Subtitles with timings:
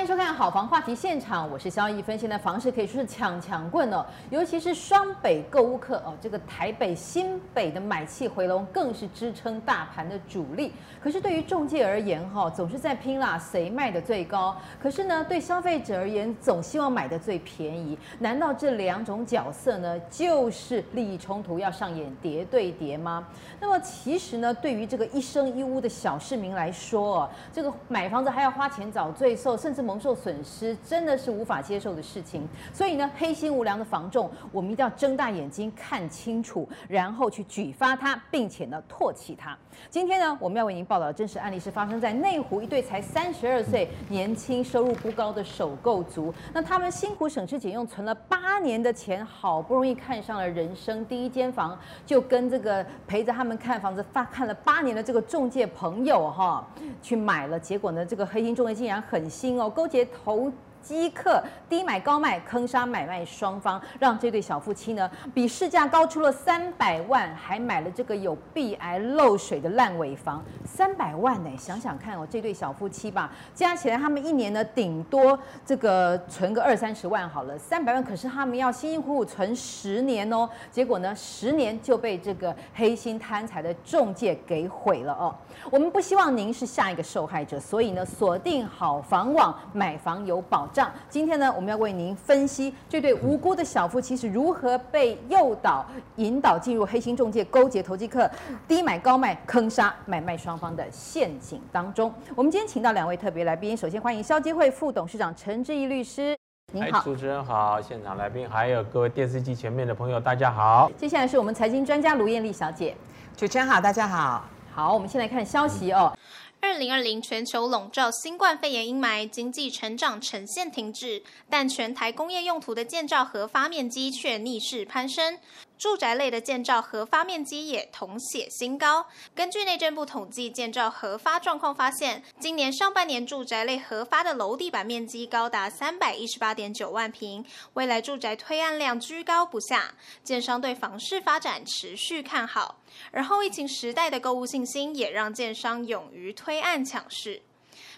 [0.00, 2.18] 欢迎收看《好房话题现场》，我是萧逸芬。
[2.18, 10.72] 现在房市可以说是抢抢棍哦，尤其是双北购物客哦，这个台北、新北的买气回笼，更是支撑大盘的主力。
[11.02, 14.56] 可是对于中介而言，哈，总是在拼啦，谁卖的最高？
[14.82, 17.98] 可是呢，对消费者而言，总希望买的最便宜。
[18.20, 23.28] 难道这两种角色呢，就是利益冲突，要上演叠对叠吗？
[23.60, 32.46] 那么其实呢，对于这个一生一屋的小市民来说哦，这个买房子还要花钱找罪受，甚至蒙受损失，真的是无法接受的事情。
[32.72, 39.58] 所以呢，黑心无良的房仲，我们一定要睁大眼睛看清楚，然后去举发它，并且呢，唾弃它。
[39.88, 46.32] 今天呢，我们要为您报道的真实案例是发生在内湖一对才三十二岁、年轻、收入不高的首购族。
[46.52, 56.64] 那他们辛苦省吃俭用存了八年的钱，好不容易看上了人生第一间房，就跟这个陪着他们看房子、发看了八年的这个中介朋友哈，
[57.02, 57.58] 去买了。
[57.58, 60.52] 结果呢，这个黑心中介竟然狠心哦，勾结投。
[60.82, 71.50] 机客低买高卖，坑杀买卖双方，让这对小夫妻呢比市价高出了三百万，还买了这个有壁癌漏水的烂尾房，三百万呢？
[71.58, 85.34] 想想看哦，这对小夫妻吧，加起来他们一年呢顶多这个存个二三十万好了，三百万可是他们要辛辛苦苦存十年哦，结果呢十年就被这个黑心贪财的中介给毁了哦。
[85.70, 90.90] 我们不希望您是下一个受害者，所以呢锁定好房网，买房有保障。
[91.08, 95.84] 今天呢，我们要为您分析这对无辜的小夫妻是如何被诱导、
[96.16, 98.30] 引导进入黑心中介勾结投机客、
[98.66, 102.12] 低买高卖、坑杀买卖双方的陷阱当中。
[102.34, 106.36] 我们今天请到两位特别来宾，首先欢迎消基会副董事长陈志毅律师，
[106.72, 110.90] 您好，主持人好，现场来宾还有各位电视机前面的朋友，大家好。
[110.96, 112.96] 接下来是我们财经专家卢艳丽小姐，
[113.36, 114.44] 主持人好，大家好。
[114.72, 116.16] 好，我们先来看消息哦。
[116.60, 125.38] 二零二零全球笼罩新冠肺炎阴霾，经济成长呈现停滞，但全台工业用途的建造核发面积却逆势攀升。
[125.80, 129.06] 住宅类的建造核发面积也同写新高。
[129.34, 137.42] 根据内政部统计建造核发状况发现，今年上半年住宅类核发的楼地板面积高达三百一十八点九万平，
[137.72, 142.82] 未来住宅推案量居高不下，建商对房市发展持续看好。
[143.10, 147.40] 而后疫情时代的购物信心也让建商勇于推案抢市。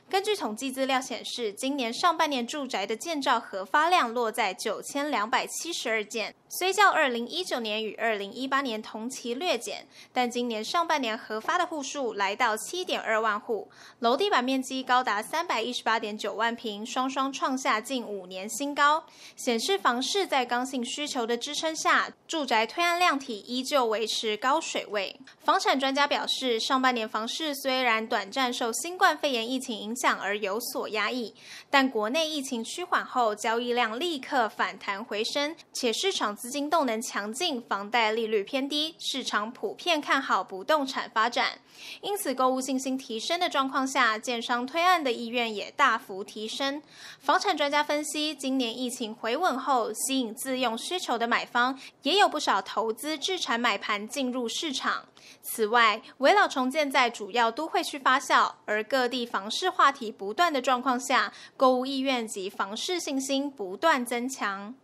[0.09, 13.71] 根据统计资料显示，今年上半年住宅的建造核发量落在九千两百七十二件，虽较二零一九年与二零一八年同期略减，但今年上半年核发的户数来到七点二万户，
[14.01, 19.03] 楼地板面积高达三百一十八点九万平，双双创下近五年新高，
[19.35, 25.19] 显示房市在刚性需求的支撑下，住宅推案量体依旧维持高水位。
[25.43, 31.35] 房产专家表示，上半年房市虽然短暂受新冠肺炎疫情影响，而有所压抑，
[31.71, 41.61] 但国内疫情趋缓后，交易量立刻反弹回升，且市场资金动能强劲，房贷利率偏低，市场普遍看好不动产发展，
[42.01, 46.83] 因此购物信心提升的状况下，建商推案的意愿也大幅提升。
[47.21, 55.07] 房产专家分析，今年疫情回稳后，吸引自用需求的买方，也有不少投资置产买盘进入市场。
[55.43, 64.75] 此外，危老重建在主要都会区发酵，而各地房市话题不断的状况下，购物意愿及房市信心不断增强。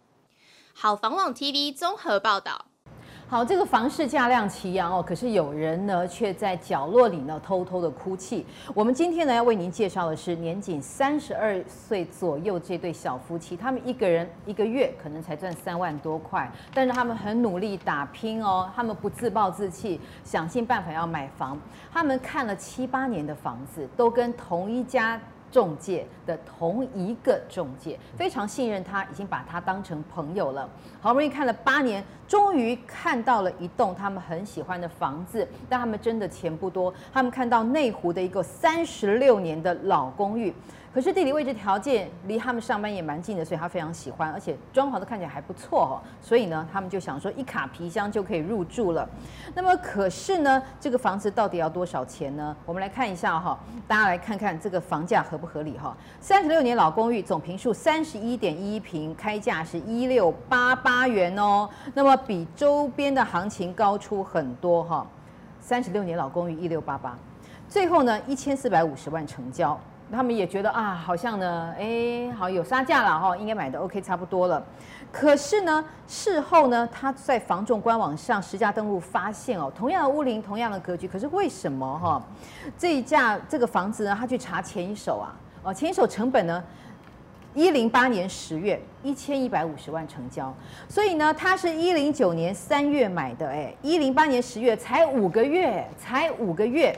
[0.81, 2.67] 好房网 TV 综合报道。
[3.27, 8.47] 好，这个房市价量齐扬哦，可是有人呢却在角落里呢偷偷的哭泣。
[8.73, 21.61] 我们今天呢要为您介绍的是年仅三十二岁左右这对小夫妻，他们一个人一个月可能才赚三万多块，但是他们很努力打拼哦，他们不自暴自弃，想尽办法要买房。
[21.93, 25.21] 他们看了七八年的房子，都跟同一家。
[25.51, 30.69] 中介的同一个中介非常信任他，已经把他当成朋友了。
[31.01, 36.93] 好不容易看了八年，终于看到了一栋他们很喜欢的房子，但他们真的钱不多。
[37.13, 40.53] 他们看到内湖的一个三十六年的老公寓。
[40.99, 46.03] 可是地理位置条件离他们上班也蛮近的，所以他非常喜欢，而且装潢都看起来还不错哦。
[46.21, 49.09] 所以呢，他们就想说一卡皮箱就可以入住了。
[49.55, 52.57] 那么可是呢，这个房子到底要多少钱呢？
[52.67, 53.57] 我们来看一下哈，
[53.87, 55.97] 大家来看看这个房价合不合理哈。
[56.19, 61.71] 三十六年老公寓，总坪数三十一点一平，开价是一六八八元哦。
[61.95, 65.07] 那么比周边的行情高出很多哈。
[65.61, 67.17] 三十六年老公寓一六八八，
[67.69, 69.79] 最后呢一千四百五十万成交。
[70.11, 74.63] 他们也觉得啊，好像呢，哎，好有杀价了哈，应该买的 OK 差不多了。
[75.13, 82.23] 可是呢，事后呢，他在房仲官网上实价登录发现哦，同样的屋龄，同样的格局，可是为什么哈，
[82.77, 85.33] 这一架这个房子呢，他去查前一手啊，
[85.63, 86.63] 哦，前一手成本呢，
[87.55, 90.55] 一零八年十月一千一百五十万成交，
[90.89, 96.95] 所以呢，他是一零九年三月买的，哎，一零八年十月才五个月，才五个月，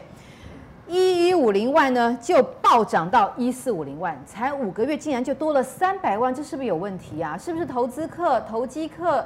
[0.90, 7.38] 一一五零万呢就暴涨到一四五零万，才五个月竟然就多了三百万，这是不是有问题啊？
[7.38, 9.24] 是不是投资客、投机客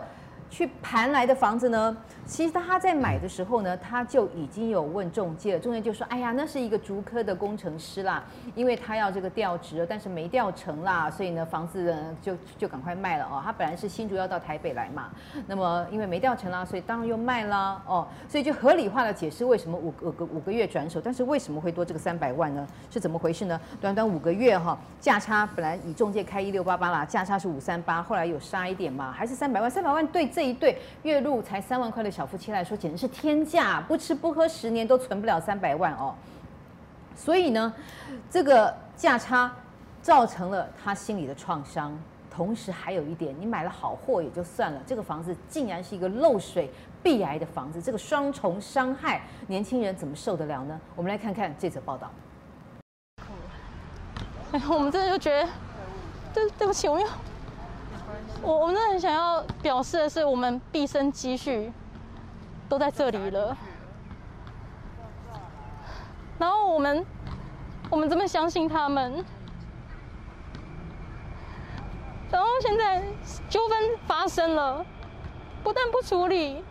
[0.51, 1.97] 去盘来的房子呢？
[2.27, 8.25] 其实他在买的时候呢，他就已经有问中介了，仲介就说：“哎呀，那是一个竹科的工程师啦，
[8.55, 13.43] 因为他要这个调职，但是没调成啦，所以呢，房子呢就就赶快卖了哦。
[13.45, 15.11] 他本来是新竹要到台北来嘛，
[15.47, 22.67] 那么因为没调成啦，所以当然又卖啦哦，所以就合理化的解释为什么五个个五个月转手，但是为什么会多这个三百万呢？
[22.91, 23.61] 是怎么回事呢？
[23.83, 32.11] 短短五个月哈，价差本来以中介开一六八八啦，价差是五三八，后来有杀一点嘛，还是三百万，三百万对这一对月入才三万块的。
[32.11, 36.13] 小夫妻来说，简直是天价，不吃不喝十年都存不了三百万哦。
[37.17, 37.73] 所以呢，
[38.29, 39.53] 这个价差
[40.03, 41.97] 造成了他心里的创伤。
[42.29, 46.69] 同时还有一点，你买了好货也就算了，这个房子竟然是一个漏水、
[47.01, 50.81] 壁癌的房子，这个双重伤害，年轻人怎么受得了呢？
[50.97, 52.11] 我们来看看这则报道。
[54.51, 55.49] 哎，我们真的就觉得，
[56.35, 57.09] 对对不起，我们要
[58.45, 61.73] 我我们真的很想要表示的是，我们毕生积蓄。
[62.67, 63.55] 都在这里了，
[66.39, 67.05] 然后我们，
[67.91, 69.23] 我们这么相信他们，
[72.31, 73.03] 然后现在
[73.51, 74.85] 纠纷发生了，
[75.63, 76.65] 不但不处理，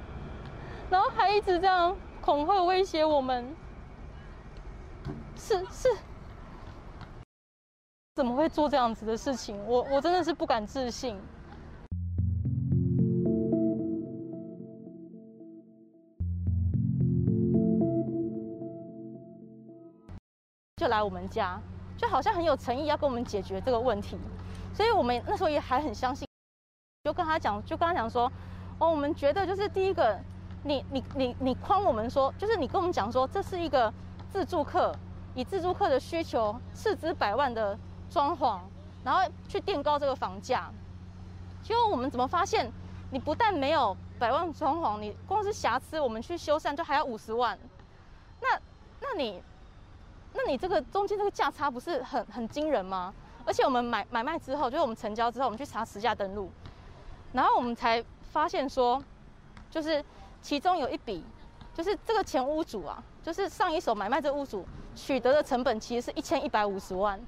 [0.89, 3.55] 然后还一直这样恐吓威胁我们，
[5.37, 5.95] 是是，
[8.15, 9.63] 怎么会做这样子的事情？
[9.67, 11.21] 我我真的是不敢置信。
[20.93, 21.59] 来我们家，
[21.97, 24.15] 就好像很有诚意要跟我们解决这个问题，
[24.75, 26.27] 所以我们那时候也还很相信，
[27.03, 28.31] 就跟他讲，就跟他讲说，
[28.77, 30.19] 哦，我们觉得就是第一个，
[30.63, 33.91] 你你你你框我们说，就是你跟我们讲说这是一个
[34.29, 34.95] 自助客，
[35.33, 37.75] 以自助客的需求斥资百万的
[38.09, 38.59] 装潢，
[39.03, 40.71] 然后去垫高这个房价，
[41.63, 42.71] 结果我们怎么发现，
[43.09, 47.57] 你不但没有百万装潢，你光是瑕疵我们去修缮就还要五十万，
[48.39, 48.59] 那
[49.01, 49.41] 那你。
[50.33, 53.13] 那你这个中间这个价差不是很很惊人吗？
[53.45, 56.49] 而且我们买买卖之后，就是我们成交之后，我们去查实价登录，
[57.33, 59.03] 然后我们才发现说，
[59.69, 60.03] 就是
[60.41, 61.23] 其中有一笔，
[61.73, 64.65] 就是这个前屋主啊，就是上一手买卖这屋主
[64.95, 67.19] 取得的成本其实是一千一百五十万。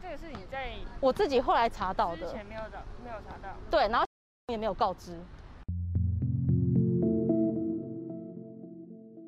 [0.00, 3.54] 这个是你在我自己后来查到的，之前没有找没有查到。
[3.70, 4.06] 对，然后
[4.46, 5.18] 也没有告知。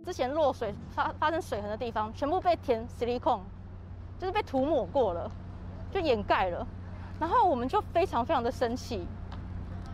[0.05, 3.41] 之前落水发发生水痕的地方，全部被填矽利康，
[4.19, 5.31] 就是被涂抹过了，
[5.91, 6.67] 就掩盖了。
[7.19, 9.07] 然后我们就非常非常的生气，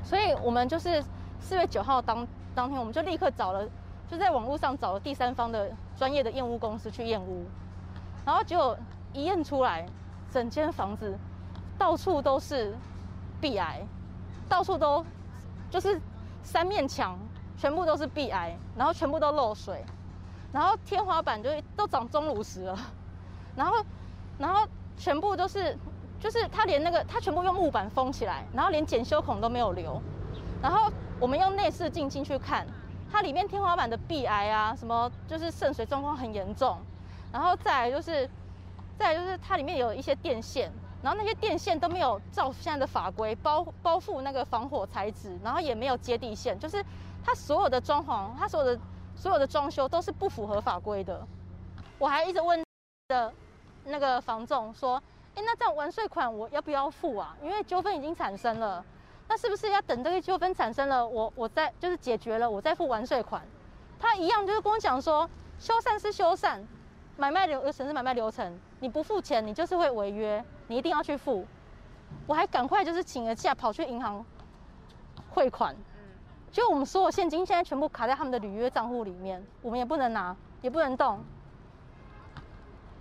[0.03, 1.03] 所以我们就是
[1.39, 3.69] 四月九号当当天，我们就立刻找了，
[4.09, 7.45] 就在网络上找了第三方的专业的验屋公司去验屋，
[8.25, 8.77] 然后结果
[9.13, 9.87] 一验出来，
[10.31, 11.17] 整间房子
[11.79, 12.75] 到处都是
[13.41, 13.83] 壁癌，
[14.49, 15.05] 到处都
[15.71, 16.01] 就是
[16.43, 17.19] 三面墙
[17.57, 19.85] 全部都是壁癌，然后全部都漏水。
[20.53, 22.77] 然后天花板就都长钟乳石了，
[23.55, 23.75] 然后，
[24.37, 25.79] 然后全部都是，
[26.19, 30.03] 就是他连那个他全部用木板封起来，然后连检修孔都没有留，
[30.61, 32.67] 然后我们用内视镜进去看，
[33.13, 36.79] 它里面天花板的壁癌啊，什么就是渗水状况很严重，
[37.33, 38.29] 然后再来就是，
[38.99, 46.85] 再来就是它里面有一些电线，然后那些电线都没有照现在的法规包包覆那个防火材质，然后也没有接地线，就是
[47.25, 48.81] 它所有的装潢，它所有的。
[49.21, 51.27] 所有的装修都是不符合法规的，
[51.99, 52.65] 我还一直问
[53.09, 53.31] 的
[53.85, 54.97] 那个房仲说
[55.37, 57.37] ：“哎，那这样完税款我要不要付啊？
[57.43, 58.83] 因为纠纷已经产生了，
[59.29, 63.43] 那是不是要等这个纠纷产生了，我我再就是解决了，我再付完税款？”
[64.01, 65.29] 他一样就是跟我讲说
[65.61, 66.65] ：“修缮是修缮，
[67.19, 71.47] 买卖流程是买卖流程，你不付钱，你就是会违约，你一定要去付。”
[72.27, 74.25] 我还赶快就是请了假跑去银行
[75.29, 75.77] 汇款。
[76.53, 81.21] 就我们所有现金现在全部卡在他们的履约账户里面，我们也不能拿，也不能动。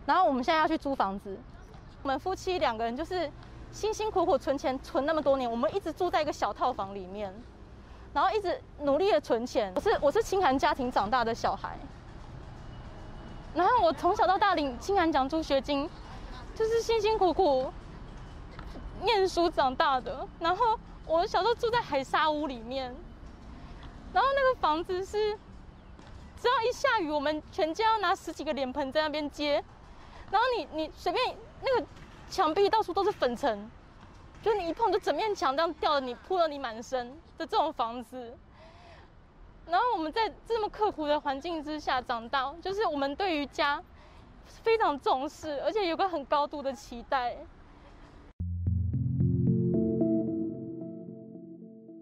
[0.06, 1.36] 然后我们现在要去租房子，
[2.04, 3.32] 我们夫妻两个人就是
[3.72, 7.34] 辛辛苦苦存钱存那么多年，我们一直住在一个小套房里面，
[8.14, 9.74] 然后一直努力的存钱。
[9.76, 11.78] 我是我是清寒家庭长大的小孩，
[13.56, 15.90] 然后我从小到大领清寒奖助学金，
[16.56, 17.74] 就是辛辛苦苦
[19.02, 20.28] 念书长大的。
[20.40, 22.96] 然后我小时候住在海沙屋里面。
[24.14, 25.38] 然后那个房子是，
[26.42, 29.64] 只要一下雨，我们全家要拿十几个脸盆在那边接。
[30.32, 31.86] 然后你你随便那个
[32.30, 33.70] 墙壁到处都是粉尘，
[34.42, 38.38] 就你一碰就整面墙这样掉了你扑了你满身的这种房子。
[39.68, 43.82] 然后我们在这么刻苦的环境之下长大，就是我们对于家
[44.46, 47.38] 非常重视，而且有个很高度的期待。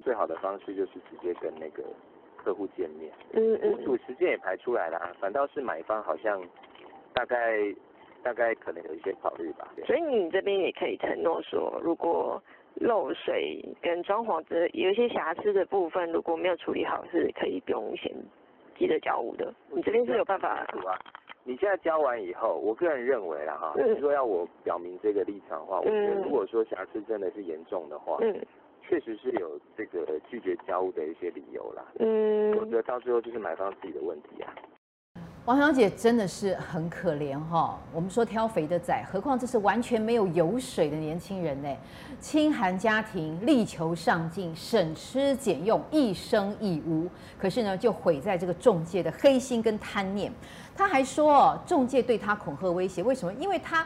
[0.07, 1.83] 最好的方式就是直接跟那个
[2.37, 6.41] 客户见面，嗯嗯，屋主时间也排出来了，反倒是买方好像
[7.11, 7.75] 大概
[8.23, 9.67] 大概可能有一些考虑吧。
[9.85, 12.41] 所以你这边也可以承诺说，如果
[12.75, 18.09] 漏水跟装潢的有一些瑕疵的部分，如果没有处理好，是可以不用先
[18.77, 19.53] 急着交屋的。
[19.69, 20.65] 你这边是有办法啊？
[21.43, 28.33] 你现在交完以后，我个人认为啦哈，如、嗯、果要我表明这个立场的话，我觉得如果说瑕疵真的是严重的话，嗯，
[28.89, 31.84] 确实是有这个拒绝交屋的一些理由啦。
[32.00, 34.53] 嗯，我觉得到最后就是买方自己的问题啊。
[35.46, 41.74] 王小姐真的是很可怜哈，我们说挑肥的仔，何况这是完全没有油水的年轻人呢？
[42.20, 50.32] 清寒家庭，力求上进，省吃俭用，一生一屋，可是呢，就毁在这个中介的黑心跟贪念。
[50.75, 53.34] 他还说，中介对他恐吓威胁，为什么？
[53.34, 53.86] 因为他。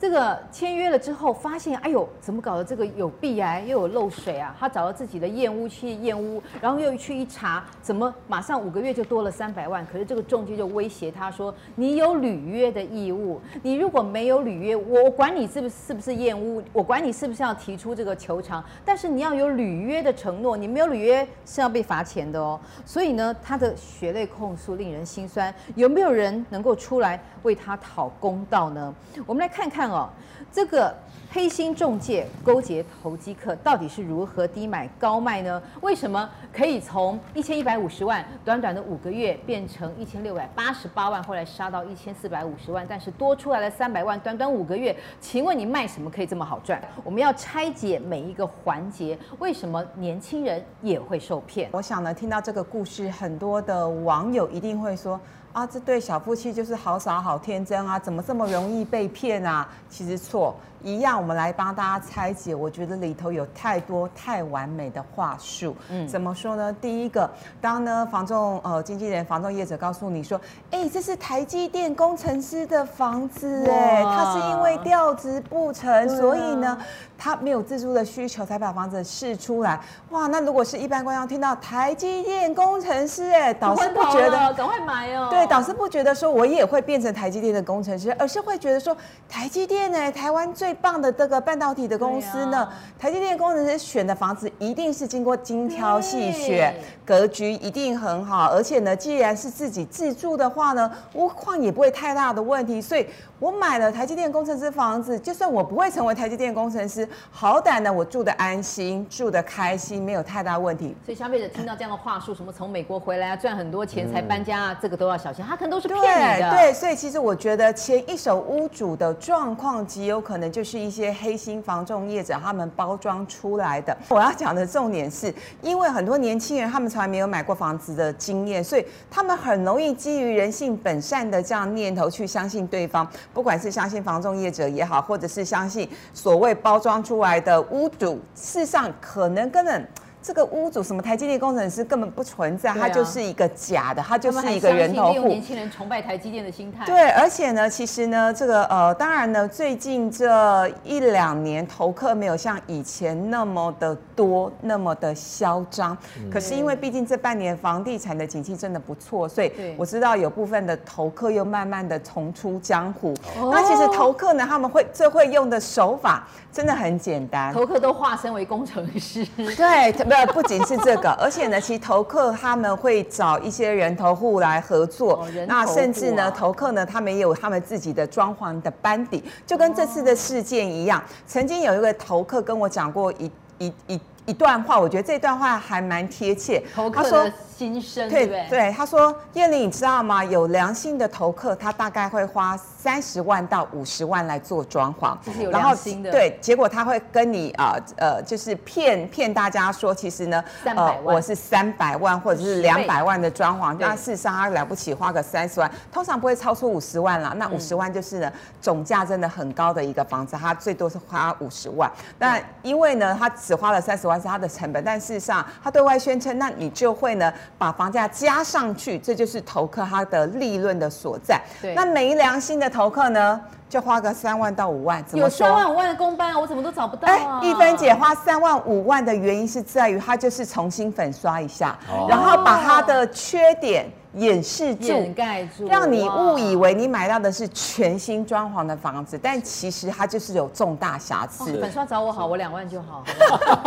[0.00, 2.64] 这个签约了之后，发现哎呦，怎么搞的？
[2.64, 4.54] 这个有壁癌，又有漏水啊！
[4.56, 9.84] 他找到自己的验屋去验屋，然后又去一查，怎么马上五个月就多了三百万？
[9.86, 22.60] 可是这个中介就威胁他说：“你有履约的义务，你如果没有履约，我管你是不是是不是验屋，我管你是不是要提出这个求偿，但是你要有履约的承诺，你没有履约是要被罚钱的哦。
[22.84, 25.52] 所以呢，他的血泪控诉令人心酸。
[25.74, 28.94] 有没有人能够出来为他讨公道呢？
[29.26, 29.87] 我们来看看。
[29.90, 30.08] 哦，
[30.52, 30.94] 这个
[31.30, 35.62] 黑心中介勾结投机客到底是如何低买高卖呢？
[35.82, 46.80] 为什么可以从一千一百五十万短短的五个月变成一千六百八十八万，后来杀到一千四百五十万，但是多出来了三百万，短短五个月，请问你卖什么可以这么好赚？
[47.04, 51.68] 我们要拆解每一个环节，为什么年轻人也会受骗？
[51.72, 55.20] 我想呢，听到这个故事，很多的网友一定会说。
[55.58, 59.68] 啊，这对小夫妻就是好傻好天真啊，怎么这么容易被骗啊？
[59.90, 60.54] 其实错。
[60.82, 62.54] 一样，我们来帮大家拆解。
[62.54, 65.74] 我觉得里头有太多太完美的话术。
[65.88, 66.72] 嗯，怎么说呢？
[66.80, 67.30] 第一个，
[67.60, 76.78] 当呢房仲呃经纪人、房仲业者告诉你说，哎，这是台积电工程师的房子，哎，他是因为调职不成，啊、所以呢
[77.16, 79.80] 他没有自住的需求，才把房子释出来。
[80.10, 85.28] 哇，那如果是一般观众听到台积电工程师，哎，导师不觉得赶快买哦？
[85.30, 88.96] 对，导师不觉得说我也会变成台积电的工程师，而是会觉得说
[89.28, 96.74] 台积电呢，台湾最最棒的这个半导体的公司呢，啊、台积电工程师选的房子一定是经过精挑细选，
[97.06, 103.06] 格局一定很好，而且呢，既然是自己自住的话呢，屋况也不会太大的问题，所以。
[103.40, 110.92] 我买了台积电工程师房子，就算我不会成为台积电工程师，好歹呢，我住的安心，住的开心，没有太大问题。
[111.06, 116.50] 所以消费者听到这样的话术，什么从美国回来啊，赚很多钱才搬家啊，嗯、这个都要小心，他可能都是骗你的。
[116.50, 116.72] 对。
[116.72, 123.96] 对，所以其实我觉得前一手屋主的状况极有可能就就是一些黑心房仲业者他们包装出来的。
[124.08, 133.08] 我要讲的重点是，因为很多年轻人他们从来没有买过房子的经验，所以他们很容易基于人性本善的这样念头去相信对方。
[133.32, 139.88] 不管是相信房仲业者也好，或者是相信所谓包装出来的屋主，事实上可能根本。
[140.20, 145.28] 这个屋主什么台积电工程师根本不存在，啊、他就是一个假的，他就是一个人头户。
[145.28, 146.84] 年轻人崇拜台积电的心态。
[146.84, 155.96] 对，而且呢，其实呢，这个呃，当然呢，最近这一两年投客没有像以前那么的多，那么的嚣张。
[156.18, 163.14] 嗯、可是因为毕竟这半年房地产的景气真的不错，所以我知道有部分的投客又慢慢的重出江湖。
[163.40, 169.24] 哦、那其实投客呢，他们会最会用的手法真的很简单，投客都化身为工程师。
[169.56, 170.07] 对。
[170.32, 181.00] 不仅是这个，而且呢，其实投客他们会找一些人头户来合作，那甚至呢，投客呢，他们也有他们自己的装潢的班底，就跟这次的事件一样。
[181.00, 186.62] 哦、曾经有一个投客跟我讲过一一一一段话，我觉得这段话还蛮贴切。
[186.74, 188.46] 投客的心声，对对？
[188.50, 190.22] 对，他说：“燕玲，你知道吗？
[190.22, 196.10] 有良心的投客，他大概会花三十万到五十万来做装潢，这是有良心的。
[196.10, 207.32] 对，结果他会跟你啊呃，呃，就是骗骗大家说，其实呢，呃，我是三百万或者是两百万的装潢，那事实上他了不起花个三十万，通常不会超出五十万啦。
[207.36, 208.30] 那五十万就是呢，
[208.60, 211.90] 总价真的很高的一个房子，他最多是花五十万。
[212.18, 221.40] 那因为呢，他只花了三十万，要是它的成本，但事实上它对外宣称，那你就会呢把房价加上去，这就是投客它的利润的所在。
[221.62, 225.46] 对，那没良心的投客呢，就花个三万到五万，怎么说？
[225.46, 227.40] 有三万五万的工班啊，我怎么都找不到啊！
[227.42, 233.86] 一分姐花三万五万的原因是在于，她就是重新粉刷一下，哦、然后把它的缺点。
[234.18, 241.58] 掩饰住，掩盖住，让你误以为你买到的是全新装潢的房子，但其实它就是有重大瑕疵。
[241.60, 243.04] 粉刷找我好，我两万就好。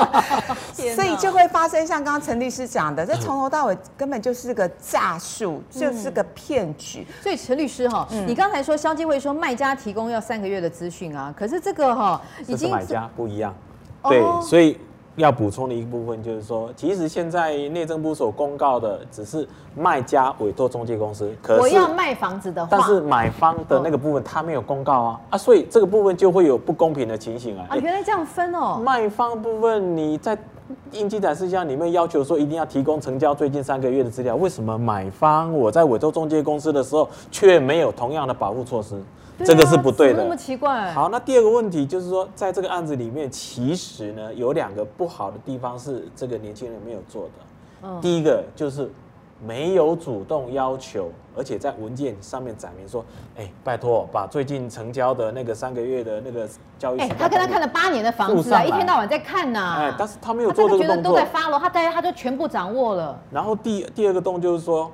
[0.74, 7.08] 所以就会发生像刚刚陈律师讲的，这从头到尾根本就是个诈术，就是个骗局。
[7.22, 13.56] 所以陈律师哈，你刚才说消基会说卖家提供要三个月的资讯啊，可是这个哈已经买家不一样，
[14.04, 14.78] 对，所以。
[15.18, 27.66] 要补充的一部分就是说，其实现在内政部所公告的只是卖家委托中介公司，可是我要卖房子的话，但是买方的那个部分他没有公告啊啊，所以这个部分就会有不公平的情形啊。
[27.70, 28.80] 啊，原来这样分哦。
[28.82, 30.38] 卖方部分你在
[30.94, 38.96] 应基展示项里面要求说一定要提供成交最近三个月的资料，为什么买方我在委托中介公司的时候却没有同样的保护措施？
[39.44, 40.92] 这个是不对的，那么奇怪。
[40.94, 47.32] 好，那第二个问题就是说，在这个案子里面，其实呢有两个不好的地方是这个年轻人没有做的。
[47.84, 48.92] 嗯，第一个就是
[49.44, 53.04] 没有主动要求，而且在文件上面载明说，
[53.36, 56.48] 哎，拜托把最近成交的那个三个月的那个
[56.78, 59.78] 交易，哎，他跟他看了八年的房子啊，一天到晚在看呐。
[59.80, 60.96] 哎，但是他没有做这个动作。
[60.96, 63.20] 他觉得都在发了，他大家他就全部掌握了。
[63.32, 64.92] 然后第第二个动就是说。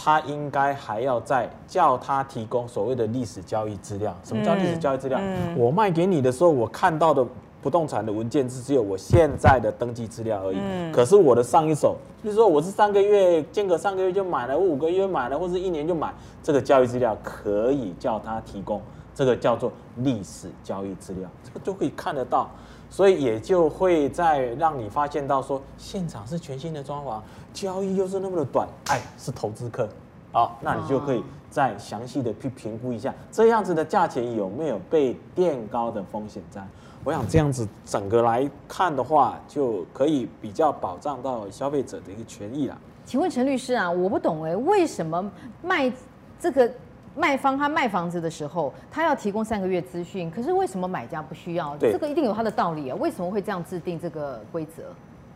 [0.00, 4.16] 他应该还要再叫他提供所谓的历史交易资料。
[4.22, 5.18] 什么叫历史交易资料？
[5.20, 7.26] 嗯、我卖给你的时候，我看到的
[7.60, 10.58] 不动产的文件是只有我现在的登记资料而已。
[10.60, 16.14] 嗯、可是我的上一手，就是说我是三个月间隔三个月就买了，我五个月买了，或是一年就买，
[16.44, 18.80] 这个交易资料可以叫他提供，
[19.12, 22.48] 这个叫做历史交易资料，这个就可以看得到。
[22.90, 27.20] 所以也就会再让你发现到说，现场是全新的装潢，
[27.52, 29.88] 交易又是那么的短，哎，是投资客，
[30.32, 36.66] 好，那你就可以再详细的去评估一下，这样子的价钱有没有被垫高的风险在？
[37.04, 42.76] 我想这样子整个来看的话，就可以比较保障到消费者的一个权益了。
[43.04, 45.30] 请问陈律师啊，我不懂哎，为什么
[45.62, 45.92] 卖
[46.40, 46.70] 这个？
[47.18, 51.76] 卖方他卖房子的时候，他要提供三个月资讯，可是为什么买家不需要？
[51.76, 52.96] 对这个一定有他的道理啊！
[53.00, 54.84] 为什么会这样制定这个规则？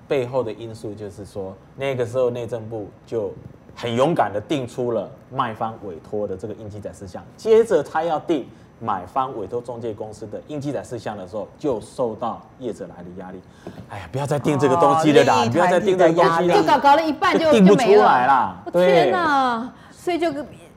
[0.07, 3.33] 背后的因素就是说，那个时候内政部就
[3.75, 8.47] 很勇敢的定出了卖方委托的这个应记载事项，接着他要定
[8.79, 13.41] 买方委托中介公司的应记载事项的时候，就受到业者来的压力。
[13.89, 15.45] 哎呀，不要再定这个东西了啦！
[15.45, 18.63] 哦、不要再定这个东西了，就搞搞了一半就定不出来啦！
[18.67, 19.73] 我天哪！
[19.91, 20.33] 所以就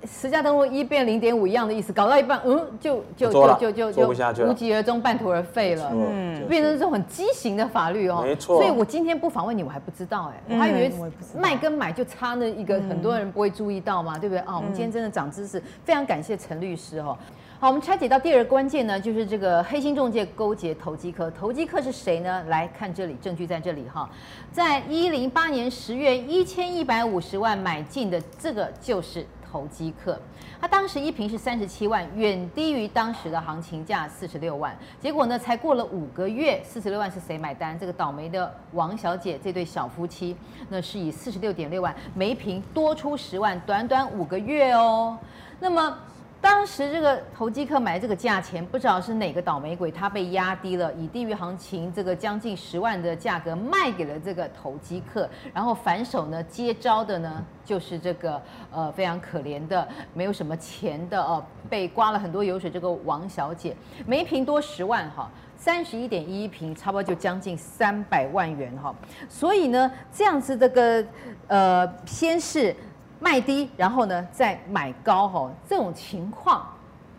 [0.06, 4.08] 跟实价登录一变零点五一样的意思，搞到一半，嗯，就就就就就就
[4.48, 8.58] 无疾而终，半途而废了，嗯，变成这种很畸形的法律哦，没错。
[8.58, 10.92] 所以我今天不访问你，我还不知道哎，我还以为
[11.36, 14.56] 卖跟买就差那一个，很多人不会注意到嘛，对不对啊？
[14.56, 17.18] 我们今天真的长知识，非常感谢陈律师哦。
[17.58, 21.32] 好，我们拆解到第二个关键呢，就是这个黑心中介勾结投机客。
[21.32, 22.44] 投机客是谁呢？
[22.48, 24.10] 来看这里，证据在这里哈，
[24.52, 30.20] 在一零八年十月一千一百五十万买进的这个就是投机客。
[30.60, 34.78] 他当时一瓶是三十七万，远低于当时的行情价四十六万。
[35.00, 37.80] 结果呢，才过了五个月，四十六万是谁买单？
[37.80, 40.36] 这个倒霉的王小姐这对小夫妻，
[40.68, 45.18] 那是以四十六点六万每瓶多出十万，短短五个月哦。
[45.62, 45.98] 那么。
[46.46, 58.40] 当时这个投机客买这个价钱，不知道是哪个倒霉鬼，他被压低了，以低于行情这个将近十万的价格卖给了这个投机客，然后反手呢接招的呢就是这个
[58.72, 65.28] 呃非常可怜的没有什么钱的哦，被刮了很多油水这个王小姐，每一坪多十万哈，
[65.58, 68.94] 三十一点一一坪，差不多就将近三百万元哈，
[69.28, 71.04] 所以呢这样子这个
[71.48, 72.76] 呃先是。
[73.20, 76.68] 卖低，然后呢再买高，哈，这种情况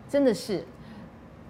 [0.07, 0.65] 真的是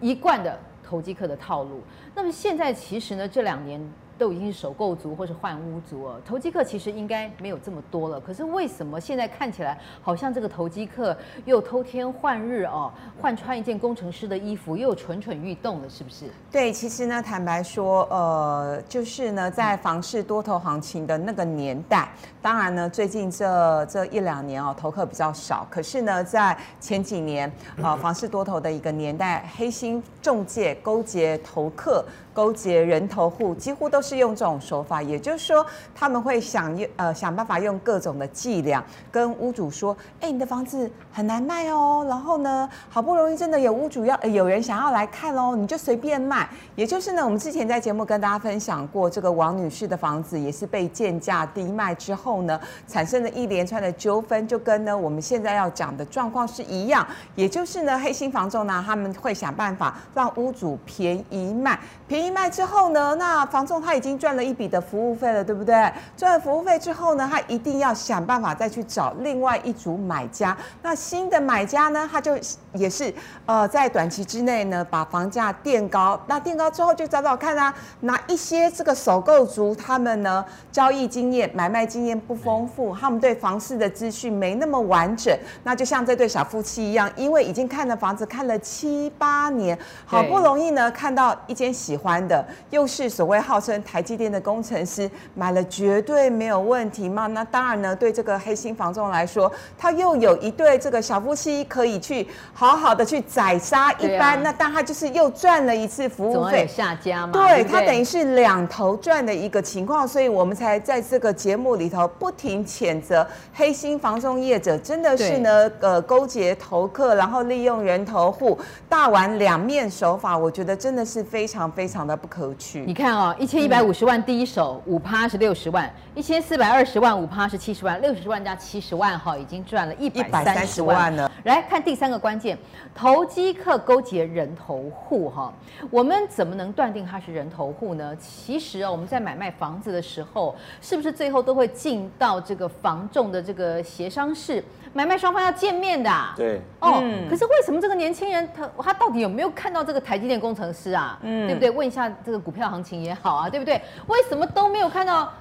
[0.02, 1.82] 一贯的投机客的套路。
[2.16, 3.82] 那么现在其实呢，这两年。
[4.18, 8.20] 都已经是首购族或是换屋族哦，投机客其实应该没有这么多了。
[8.20, 16.26] 可是为什么现在看起来好像这个投机客又偷天换日哦， 换穿一件工程师的衣服，又蠢蠢欲动了，是不是？
[16.52, 22.10] 对，其实呢，坦白说，呃，就是呢，在房市多头行情的那个年代，
[22.42, 25.68] 当然呢，最近这这一两年哦，投客比较少。
[25.70, 27.52] 可是呢，在前几年
[27.84, 32.04] 啊，房市多头的一个年代，黑心中介勾结投客、
[32.34, 34.02] 勾结人头户，几乎都。
[34.08, 46.48] 是用这种手法，也就是说他们会想用呃想办法用各种的伎俩跟屋主说，哎，你的房子很难卖哦，然后呢，好不容易真的有屋主要有人想要来看哦，你就随便卖。
[46.76, 65.76] 也就是呢，我们之前在节目跟大家分享过，这个王女士的房子也是被贱价低卖之后呢，产生了一连串的纠纷，就跟呢我们现在要讲的状况是一样，也就是呢黑心房仲呢他们会想办法让屋主便宜卖，便宜卖之后呢，那房仲他已经赚了一笔的服务费了，对不对？
[66.16, 70.56] 赚了服务费之后呢，他一定要想办法再去找另外一组买家。
[70.82, 72.38] 那新的买家呢，他就
[72.72, 73.14] 也是
[73.46, 76.18] 呃在短期之内呢把房价垫高。
[76.28, 85.38] 那垫高之后就找找看啊，拿一些这个首购族，他们呢交易经验、买卖经验不丰富，他们对房市的资讯没那么完整。
[85.64, 97.28] 那就像这对小夫妻一样，因为已经看了房子看了七八年，好不容易呢看到一间喜欢的，又是所谓号称台积电的工程师，买了绝对没有问题嘛。
[97.28, 107.34] 那当然呢，对这个黑心房仲来说，他又有一对这个小夫妻可以去好好的去宰杀一番，啊、那但他就是又赚了一次服务费下家嘛。
[107.34, 118.58] 对，他等于是两头赚的一个情况，所以我们才在这个节目里头不停谴责黑心房仲业者，真的是呢呃勾结投客，然后利用人头户，
[118.90, 122.82] 大玩两面手法，我觉得真的是非常非常的不可取。
[122.82, 131.32] 你看哦，一千一百五十万第一手五趴是六十万，一千四百二十万五趴是七十万，六十万加七十万哈，已经赚了一百三十万了。
[131.44, 132.58] 来看第三个关键，
[132.94, 135.54] 投机客勾结人头户哈，
[135.90, 138.16] 我们怎么能断定他是人头户呢？
[138.18, 144.64] 其实啊，我们在买卖房子的时候，是不是最后都会进到这个房仲的这个协商室？
[144.94, 151.18] 买卖双方要见面的，对，哦，可是为什么这个年轻人他他到底有没有看到这个台积电工程师啊？
[151.22, 151.70] 嗯，对不对？
[151.70, 153.82] 问一下这个股票行情也好啊，对不对？
[154.08, 155.32] 为什么都没有看到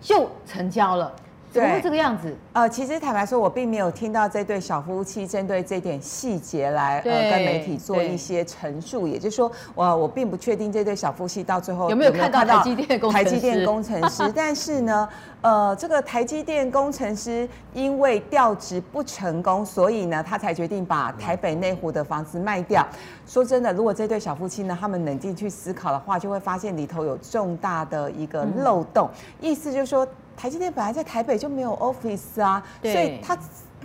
[0.00, 1.12] 就成交了？
[1.56, 2.34] 怎么会这个样子？
[2.52, 9.06] 呃，其实坦白说，我并没有听到这对小夫妻针对这点细节来呃跟媒体做一些陈述。
[9.06, 13.24] 也就是说，我我并不确定这对小夫妻到最后有没有看到台积电工程师。
[13.24, 15.08] 台积电工程师， 但是呢，
[15.40, 22.86] 呃，这个台积电工程师因为调职不成功，所以呢，他才决定把台北内湖的房子卖掉。
[23.26, 29.08] 说真的，如果这对小夫妻呢，他们冷静去思考的话，就会发现里头有重大的一个漏洞。
[29.40, 30.06] 意思就是说。
[30.36, 33.38] 台积电本来在台北就没有 office 啊，所以他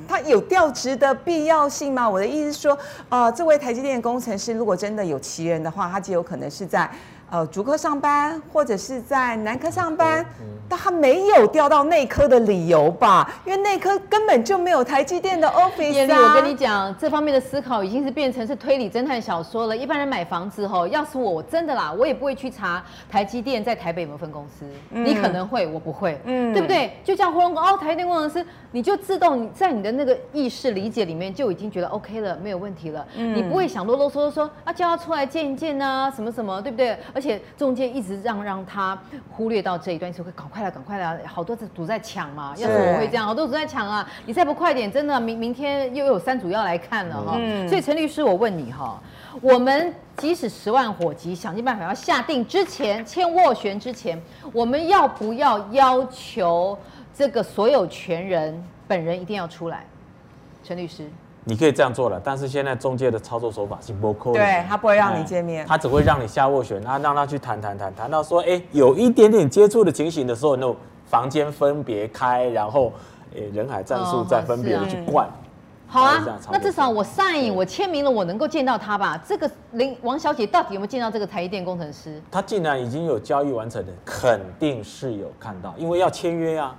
[0.07, 2.09] 他有调职的必要性吗？
[2.09, 2.77] 我的意思是说，
[3.09, 6.89] 呃，这位台积电工程师如果真的有其人的话，他极有可能是在。
[7.31, 10.25] 呃，竹科上班或者是在男科上班，
[10.67, 13.33] 但他没有调到内科的理由吧？
[13.45, 16.35] 因为内科根本就没有台积电的 office 啊。
[16.35, 19.77] 我跟你讲，这方面的思考已经是变成是推理侦探小说了。
[19.77, 24.65] 一般人买房子吼，要是我，我真的啦，我也不会去查台积电在台北有没有分公司。
[24.89, 26.91] 嗯、你可能会，我不会，嗯，对不对？
[27.01, 33.07] 就这样，呼隆哦，台积电工程师，你就自动在你的那个意识理解里面就已经觉得 OK 了，没有问题了。
[33.15, 36.97] 嗯、你不会想啰啰嗦嗦说啊，叫他出来见一见呐、啊，什么什么，对不对？
[37.13, 38.97] 而且中介一直让让他
[39.29, 42.55] 忽略到这一段，就会赶快来，赶快来，好多堵在抢嘛。
[42.57, 44.09] 要是我会这样，好多组在抢啊！
[44.25, 47.35] 你再不快点，真的明明天又有三组要来看了哈。
[47.37, 48.99] 嗯、所以陈律师，我问你哈，
[49.41, 54.19] 我们即使十万火急，想尽办法要下定之前，签斡旋之前，
[54.51, 56.77] 我们要不要要求
[57.13, 59.85] 这个所有权人本人一定要出来？
[60.63, 61.09] 陈律师。
[61.43, 70.75] 你可以这样做了，但是现在中介的操作手法是不可以，对，他不会让你见面，他只会让你下斡旋，他让他去谈谈谈，谈到说，哎，有一点点接触的情形的时候，那
[71.05, 72.93] 房间分别开，然后，
[73.35, 75.27] 哎，人海战术再分别的去灌。
[75.87, 79.21] 好啊，那至少我 sign，我签名了，我能够见到他吧？
[79.27, 82.21] 这个林王小姐到底有没有见到这个台积电工程师？
[82.31, 86.73] 他既然已经有交易完成的，肯定是有看到，因为要签约啊。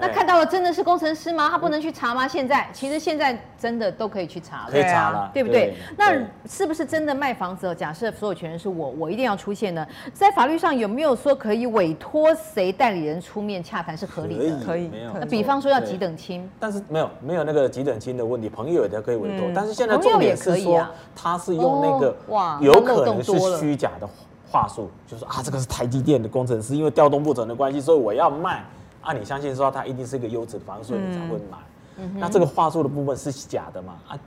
[0.00, 1.48] 那看到了真的是工程师吗？
[1.50, 2.26] 他不能去查吗？
[2.28, 5.74] 现在其实现在真的都可以去查了，可以查了，对不对？
[5.96, 6.14] 那
[6.48, 7.74] 是不是真的卖房子？
[7.74, 9.84] 假设所有权人是我，我一定要出现呢？
[10.14, 14.64] 在法律上有没有说可以委托谁代理人出面洽谈是合理的？
[14.64, 15.12] 可以，没有。
[15.14, 19.50] 那比方说要几等亲，但是没有没有那个几等亲的问题，朋友也可以委托。
[19.52, 24.08] 但是现在重点是说，他是用那个哇，有可能是虚假的
[24.48, 28.62] 话术，就是啊，这个是台积电的工程师，因为调动不成的关系，所以我要卖。
[29.00, 31.58] 啊，你相信说它一定是一个优质的房子，所以你才会买。
[31.96, 33.98] 嗯、那这个话术的部分是假的嘛？
[34.06, 34.18] 啊，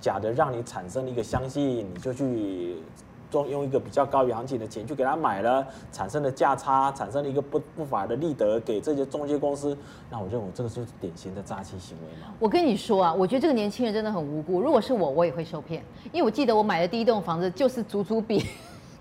[0.00, 2.76] 假的让你产生了一个相信，你就去
[3.32, 9.76] 用用一个比较高于行情的钱去给他买了，产生了价差，产生了一个不不法的利得给这些中介公司。
[10.08, 12.32] 那我认为这个就是典型的诈欺行为嘛。
[12.38, 14.60] 我跟你说啊，我觉得这个年轻人真的很无辜。
[14.60, 18.46] 如果是我，我也会受骗，因为我记得我买的第一栋房子就是足足比。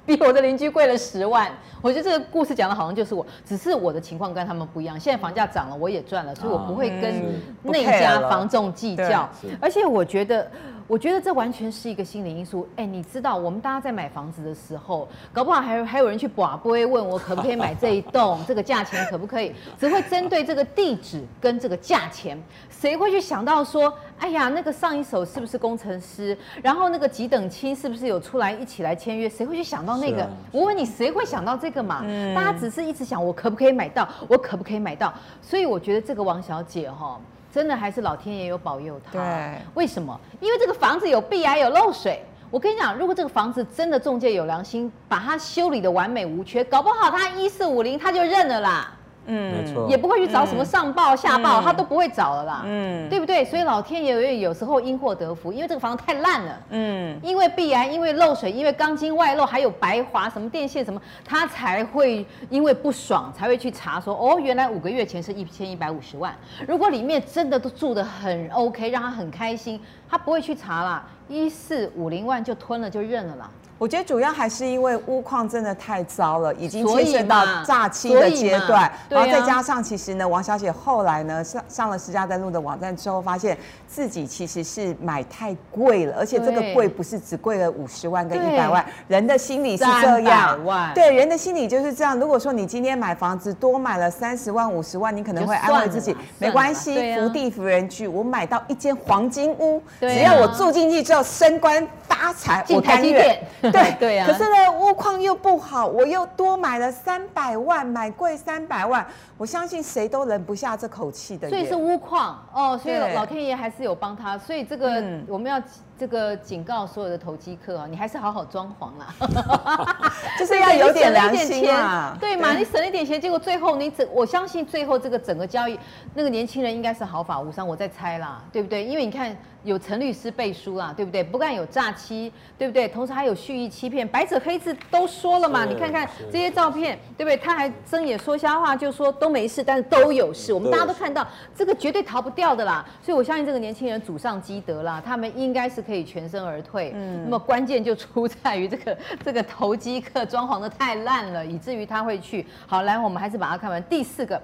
[0.07, 1.51] 比我的邻居贵了十万。
[1.79, 4.99] 我觉得这个故事讲的好像就是我，只是我的情况跟他们不一样。
[4.99, 7.23] 现在房价涨了，我也赚了，所以我不会跟
[7.61, 9.29] 那家房仲计较。
[9.61, 10.49] 而且我觉得。
[10.87, 12.65] 我觉得这完全是一个心理因素。
[12.77, 19.53] 哎，你知道，我们大家在买房子的时候，搞不好还有还有人去拔杯问我可不可以买这一栋， 这个价钱可不可以？
[19.77, 26.37] 只会针对这个地址跟这个价钱，谁会去想到说，哎呀，那个上一手是不是工程师？
[26.63, 29.27] 然后那个几等亲是不是有出来一起来签约？
[29.27, 30.25] 谁会去想到那个？
[30.53, 32.01] 我问你，谁会想到这个嘛？
[32.33, 35.13] 大家只是一直想我可不可以买到，我可不可以买到？
[35.41, 37.19] 所以我觉得这个王小姐哈。
[37.53, 39.11] 真的还是老天爷有保佑他。
[39.11, 40.19] 对，为什么？
[40.39, 42.23] 因为这个房子有壁癌，有漏水。
[42.49, 48.96] 我跟你讲，如果这个房子真的中介有良心，把它修理的完美无缺，搞不好他一四五零他就认了啦。
[49.27, 53.43] 嗯，没错，也不会去找什么上报、嗯、下报，他都不会找了啦，嗯，对不对？
[53.43, 66.33] 所以老天爷有有时候因祸得福，因为这个房子太烂了，嗯，因为必然，因为漏水，因为钢筋外露，还有白滑什么电线什么，他才会因为不爽才会去查说，哦，原来五个月前是一千一百五十万，
[66.67, 73.49] 如果里面真的都住得很 OK，让他很开心，他不会去查啦，一四五零万就吞了就认了啦。
[73.77, 83.55] 我觉得主要还是因为屋况真的太糟了，已经牵涉到诈欺的阶段，然后再加上其实呢，王小姐后来呢上上了实价登录的网站之后，发现
[83.87, 90.59] 自己其实是买太贵了，而且这个贵不是只贵了五十万跟一百万，人的心理是这样，
[90.95, 92.19] 对，人的心理就是这样。
[92.19, 103.37] 如果说你今天买房子多买了三十万五十万，你可能会安慰自己没关系，福地福人居，我买到一间黄金屋，只要我住进去之后升官发财，我甘愿。
[103.71, 109.05] 对对呀，可是呢，屋况又不好，我又多买了三百万，买贵三百万，
[109.37, 111.49] 我相信谁都忍不下这口气的。
[111.49, 115.61] 所以是屋况哦，所以老天爷还是有帮他，所以这个我们要。
[115.97, 122.53] 这个警告所有的投机客啊，你还是好好装潢 啦，就是要有点良心啊，对嘛？
[122.53, 125.79] 你省了一点钱，结果最后你整，我相信最后这个整个交易，
[126.13, 128.83] 那个年轻人应该是毫发无伤，我在猜啦，对不对？
[128.83, 131.23] 因为你看有陈律师背书啦，对不对？
[131.23, 132.87] 不但有诈欺，对不对？
[132.87, 137.35] 同时还有蓄意欺骗，白纸黑字都说了嘛，你看看这些照片，对不对？
[137.35, 142.85] 他还睁眼说瞎话，就说都没事，但是都有事，我们大家都看到，这个绝对逃不掉的啦。
[143.01, 145.86] 所以我相信这个年轻人祖上积德啦，他们应该是。
[145.87, 152.45] 可以全身而退，嗯，那么关键就出在于这个 这个投机客装潢的太烂了，以至于他会去。
[152.67, 153.81] 好，来，我们还是把它看完。
[153.85, 154.41] 第四个，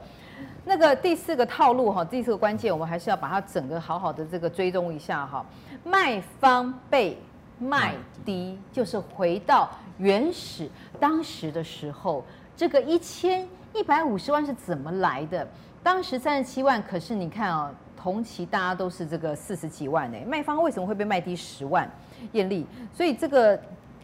[0.64, 5.46] 那个第四个套路哈，第四个关键，我们还是要把它整个好好的这个追踪一下哈。
[5.84, 7.18] 卖方被
[7.60, 10.70] 卖低，就是回到原始
[11.02, 12.24] 当时的时候，
[12.56, 15.46] 这个一千一百五十万是怎么来的？
[15.84, 17.70] 当时三十七万，可是你看啊。
[18.04, 21.90] 同期大家都是这个四十几万呢，卖方为什么会被卖低十万？
[22.34, 23.58] 艳丽，所以这个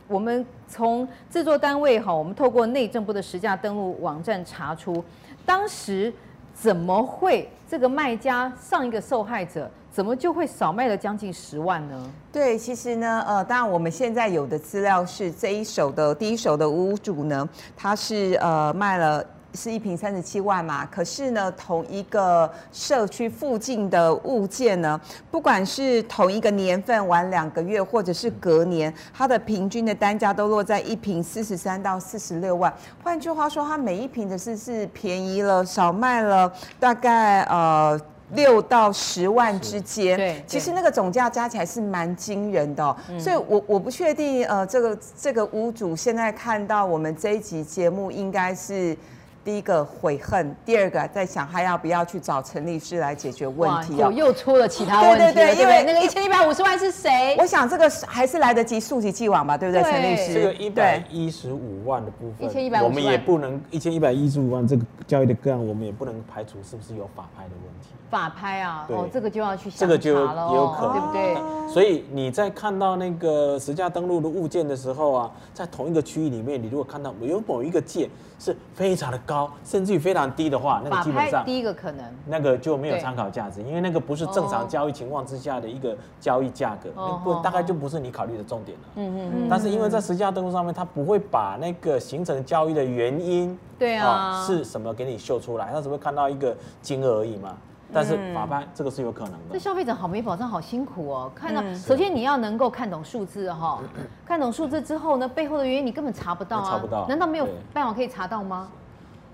[0.07, 5.03] 我们从制作单位哈，我们透过内政部的实价登录网站查出，
[5.45, 6.13] 当时
[6.53, 12.09] 怎么会这个卖家上一个受害者怎么就会少卖了将近十万呢？
[12.31, 19.25] 对，其实呢，呃，当然我们现在有的资料是这一手的第一手的屋主呢，他是呃卖了。
[19.59, 20.85] 是一瓶三十七万嘛？
[20.85, 32.73] 可是呢，同一个社区附近的物件呢，不管是同一个年份晚两个月，或者是隔年，它的平均的单价都落在一瓶四十三到四十六万。
[33.03, 37.99] 换句话说，它每一瓶的是是便宜了，少卖了大概呃
[38.31, 40.15] 六到十万之间。
[40.15, 42.95] 对，其实那个总价加起来是蛮惊人的喔。
[43.19, 48.95] 所以我我不确定呃，这个这个屋主现在看到我们这一集节目，应该是。
[49.43, 55.17] 第一个悔恨，第二个在想还要不要去找陈律师来解决问题哦，又出了其他问题。
[55.17, 57.35] 对对对，因为那个一千一百五十万是谁？
[57.39, 60.33] 我想这个还是来得及，溯及既往吧，对不对，陈律师？
[60.33, 67.89] 这个一百一十五万的部分，一千一百五十万，我们也不能一千一百一十五万这个交易的个案，我们也不能排除是不是有法拍的问题。
[68.09, 70.25] 法拍啊，哦，这个就要去这个就有
[70.71, 71.71] 可能，对不对？
[71.71, 88.83] 所以你在看到那个实价登录的物件的时候啊，在同一个区域里面，你如果看到有某一个件是非常的高，甚至于非常低的话，那个基本上第一个可能那个就没有参考价值，因为那个不是正常交易情况之下的一个交易价格，那不大概就不是你考虑的重点了。
[88.95, 89.47] 嗯嗯嗯。
[89.47, 97.55] 但是因为在实价登录上面，它不会把那个形成交易的原因，对啊，是什么给你秀出来，它只会看到一个金额而已嘛。
[97.91, 99.39] 但是法拍这个是有可能的。
[99.53, 101.31] 这消费者好没保障，好辛苦哦。
[101.33, 103.79] 看到，首先你要能够看懂数字哈，
[104.23, 106.69] 看懂数字之后呢，背后的原因你根本查不到啊。
[106.69, 107.07] 查不到。
[107.07, 108.69] 难道没有办法可以查到吗？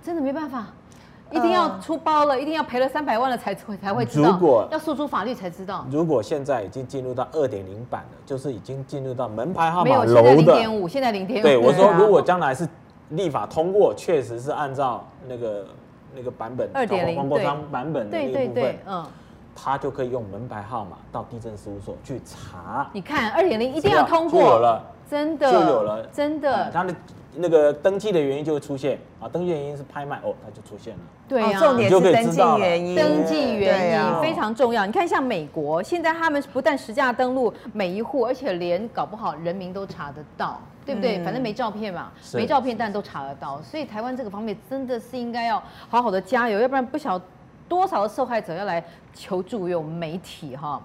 [0.06, 0.68] 真的没办法。
[1.32, 4.30] 一定要出包了，一定要赔了三百万了才才会知道。
[4.30, 5.84] 如果要诉诸法律才知道。
[5.89, 10.46] 如果现在已经进入到二点零版了，就是已经进入到门牌号码，楼现在零。
[10.46, 11.44] 点五，现在零点五。
[11.44, 12.70] 对，我说如果将来是
[13.10, 15.65] 立法通过，确实是按照那个
[16.15, 19.06] 那个版本2.0黄国昌版本的对对对那个部分，，嗯，
[19.56, 26.06] 他就可以用门牌号码到地震事务所去查，你看二点零一定要通过，就有了，真的就有了。
[26.08, 26.94] 真的，他的
[27.38, 29.00] 那个登记的原因就会出现。
[29.20, 31.00] 啊，登记原因是拍卖哦，它就出现了。
[31.28, 34.86] 对重点是登记原因，登记原因非常重要。
[34.86, 41.18] 你看，像美国现在他们不但实价登录每一户，而且连搞不好人名都查得到，对不对？
[41.18, 41.24] 嗯。
[41.24, 43.60] 反正没照片嘛，没照片但都查得到。
[43.62, 47.20] 所以台湾这个方面真的是应该要好好的加油，要不然不晓
[47.67, 50.82] 多少的受害者要来求助于我们媒体哈。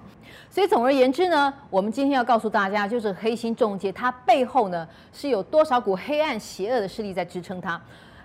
[0.48, 7.80] 所以总而言之呢，我们今天要告诉大家，就是黑心中介它背后呢是有多少股黑暗邪恶的势力在支撑它。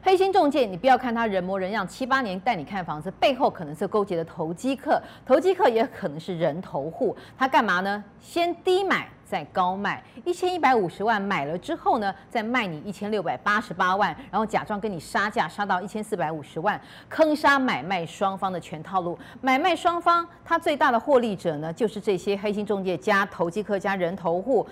[0.06, 7.18] 黑心中介，你不要看他人模人样，七八年带你看房子，背后可能是勾结的投机客，投机客也可能是人头户。
[7.36, 8.04] 他干嘛呢？
[8.20, 19.18] 先低买再高卖，一千一百五十万买了之后呢，再卖你一千六百八十八万，然后假装跟你杀价杀到一千四百五十万，坑杀买卖双方的全套路。
[19.42, 24.68] 买卖双方他最大的获利者呢，就是这些黑心中介加投机客加人头户，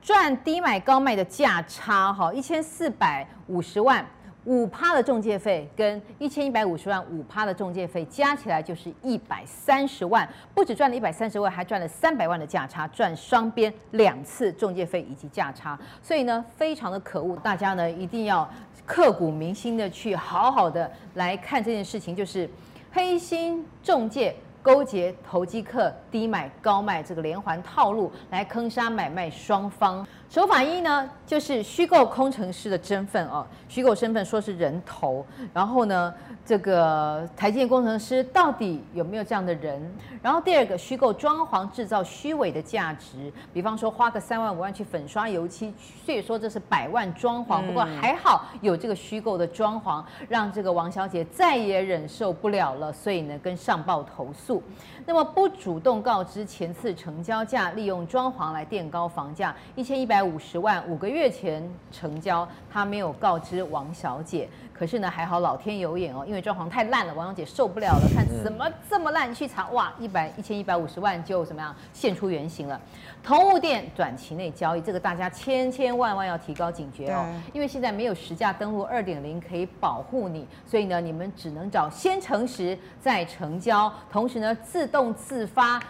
[0.00, 4.02] 赚低买高卖的价差哈，一千四百五十万。
[4.44, 17.36] 五趴的中介费跟一千一百五十万五趴的中介费加起来就是一百三十万，不止赚了一百三十万，还赚了三百万的价差，赚双边两次中介费以及价差，所以呢，非常的可恶。
[17.36, 18.48] 大家呢一定要
[18.86, 22.48] 刻骨铭心的去好好的来看这件事情，就是
[22.92, 24.34] 黑心中介。
[24.60, 30.06] 勾结投机客低买高卖这个连环套路来坑杀买卖双方。
[30.30, 36.12] 手法一呢，就是虚构工程师的身份哦，虚构身份说是人头，然后呢，
[36.44, 39.80] 这个台积电工程师到底有没有这样的人？
[40.20, 45.72] 然后第二个，虚构装潢制造虚伪的价值，比方说花个三万五万去粉刷油漆，
[46.04, 54.62] 所以说这是百万装潢，不过还好有这个虚构的装潢，让这个王小姐再也忍受不了了，所以呢跟上报投诉。
[55.06, 64.48] 那么不主动告知前次成交价，利用装潢来垫高房价，一千一百五十万，五个月前成交，他没有告知王小姐。
[64.72, 72.80] 可是呢，还好老天有眼哦，因为装潢太烂了，王小姐受不了了，看怎么这么烂，去查哇，一百一千一百五十万就怎么样现出原形了。
[73.20, 85.82] 同物店短期内交易，这个大家千千万万要提高警觉哦，因为现在没有实价登录二点零可以保护你，所以呢，你们只能找先诚实再成交，同时呢，自动自发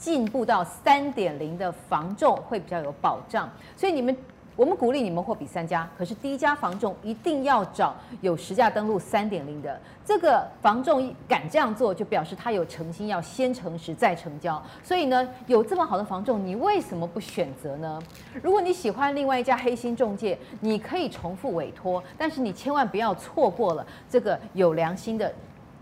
[0.00, 4.16] 进步到三点零的防重会比较有保障，所以你们。
[4.56, 9.80] 我们鼓励你们货比三家，可是第一家防重一定要找有实价登录三点零的。
[10.04, 14.62] 这个防重敢这样做，就表示他有诚心要先诚实再成交。
[14.82, 17.98] 所以呢，有这么好的防重，你为什么不选择呢？
[18.42, 25.32] 如果你喜欢另外一家黑心中介，你可以重复委托，但是你千万不要错过了这个有良心的，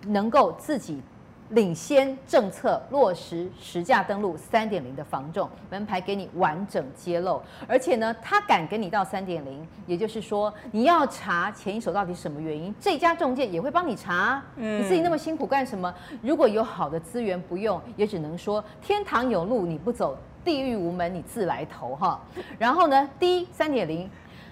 [0.06, 1.02] 能够自己。
[1.50, 14.42] 领先政策落实实价登录三点零的防重门牌给你完整揭露，而且呢，他敢给你到三点零，也就是说你要查前一手到底什么原因，这家中介也会帮你查。
[14.56, 15.92] 嗯你自己那么辛苦干什么？
[16.22, 22.20] 如果有好的资源不用，也只能说天堂有路你不走，地狱无门你自来投哈。
[22.58, 24.08] 然后呢，第一三点零。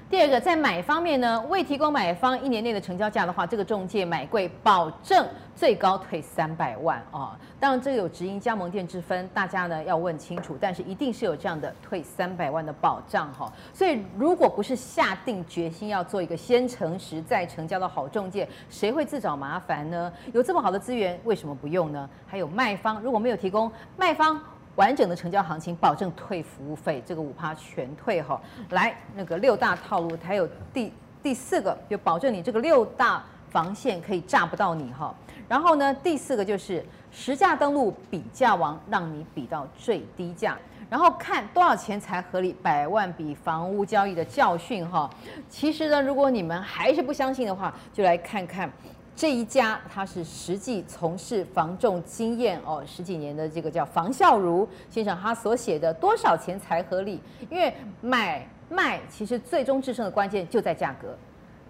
[0.08, 7.36] 第二个，在买方面呢，未提供买方一年内的成交价的话，这个中介买贵保证最高退三百万啊。
[7.58, 10.56] 当然，这个有直营加盟店之分，大家呢要问清楚。
[10.60, 13.52] 但是一定是有这样的退三百万的保障哈。
[13.74, 20.12] 所以，如果不是下定决心要做一个先诚实再成交的好中介，谁会自找麻烦呢？
[20.32, 22.08] 有这么好的资源，为什么不用呢？
[22.28, 24.40] 还有卖方如果没有提供卖方。
[24.76, 28.40] 完整的成交行情，保证退服务费，这个五趴全退哈。
[28.70, 35.14] 来，那个六大套路，还有第第四个，就保证你这个六大防线可以炸不到你哈。
[35.48, 40.58] 然后呢，第四个就是实价登录比价王，让你比到最低价，
[40.90, 45.08] 然后看多少钱才合理，百万笔房屋交易的教训哈。
[45.48, 48.70] 其实呢，如果你们还是不相信的话，就来看看。
[49.16, 57.18] 这一家他是实际从事防重经验哦十几年的这个叫房孝如先生，他所写的多少钱才合理？
[57.48, 61.16] 因为买卖其实最终制胜的关键就在价格，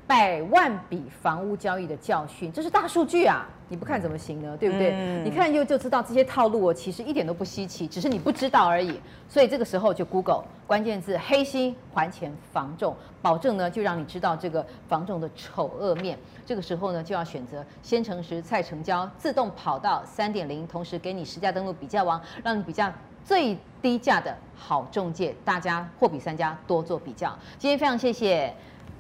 [0.07, 3.45] 百万笔房屋交易的教训，这是大数据啊！
[3.69, 4.57] 你不看怎么行呢？
[4.57, 4.93] 对不对？
[4.93, 9.01] 嗯、你看又就知道这些套路哦，其实一点都不稀奇，只是你不知道而已。
[9.28, 16.16] 所以这个时候就 Google 关键字“黑心还钱房仲”，保证呢就让你知道这个房仲的丑恶面。
[16.45, 22.93] 这个时候呢就要选择先诚实再成交，自动跑到三点零，同时给你实价登录比价王，让你比较
[23.24, 25.35] 最低价的好中介。
[25.45, 27.37] 大家货比三家，多做比较。
[27.59, 28.55] 今天非常谢谢。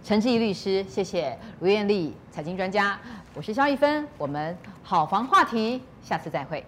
[0.06, 2.96] 陈志怡律师，谢谢卢艳丽财经专家，
[3.34, 6.64] 我是肖一芬，我们好房话题，下次再会。